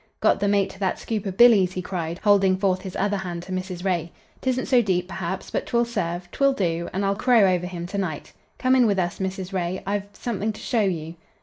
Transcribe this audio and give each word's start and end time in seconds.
"Got 0.19 0.39
the 0.39 0.47
mate 0.47 0.71
to 0.71 0.79
that 0.79 0.97
scoop 0.97 1.27
of 1.27 1.37
Billy's," 1.37 1.73
he 1.73 1.81
cried, 1.83 2.17
holding 2.23 2.57
forth 2.57 2.81
his 2.81 2.95
other 2.95 3.17
hand 3.17 3.43
to 3.43 3.51
Mrs. 3.51 3.85
Ray. 3.85 4.11
"'Tisn't 4.41 4.65
so 4.67 4.81
deep, 4.81 5.07
perhaps, 5.07 5.51
but 5.51 5.67
'twill 5.67 5.85
serve, 5.85 6.27
'twill 6.31 6.53
do, 6.53 6.89
and 6.91 7.05
I'll 7.05 7.15
crow 7.15 7.43
over 7.45 7.67
him 7.67 7.85
to 7.85 7.99
night. 7.99 8.33
Come 8.57 8.75
in 8.75 8.87
with 8.87 8.97
us, 8.97 9.19
Mrs. 9.19 9.53
Ray. 9.53 9.83
I 9.85 9.97
I've 9.97 10.07
something 10.13 10.53
to 10.53 10.59
show 10.59 10.81
you." 10.81 11.13